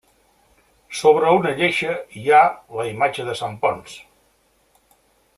Sobre 0.99 1.33
una 1.39 1.51
lleixa 1.59 1.97
hi 2.21 2.25
ha 2.31 2.39
la 2.79 2.85
imatge 2.95 3.25
de 3.31 3.35
Sant 3.43 3.59
Ponç. 3.67 3.93